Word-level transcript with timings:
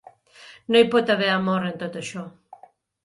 No 0.71 0.79
hi 0.79 0.87
pot 0.95 1.11
haver 1.15 1.29
amor 1.33 1.67
en 1.67 1.77
tot 1.85 1.99
això. 2.01 2.25